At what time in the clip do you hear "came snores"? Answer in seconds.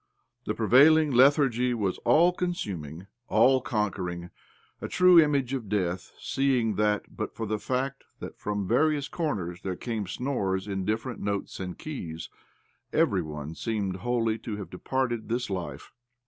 9.75-10.67